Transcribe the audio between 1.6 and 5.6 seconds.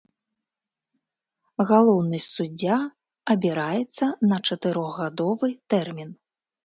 Галоўны суддзя абіраецца на чатырохгадовы